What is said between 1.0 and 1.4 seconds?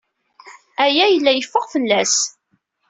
yella